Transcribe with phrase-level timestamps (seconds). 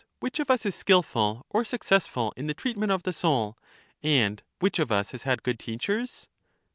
[0.19, 3.55] Which of us is skilful or suc cessful in the treatment of the soul,
[4.01, 6.27] and which of us has had good teachers?